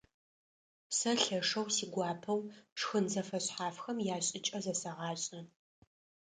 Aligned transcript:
Сэ 0.97 1.11
лъэшэу 1.21 1.67
сигуапэу 1.75 2.39
шхын 2.79 3.05
зэфэшъхьафхэм 3.13 3.97
яшӀыкӀэ 4.15 4.59
зэсэгъашӀэ. 4.63 5.39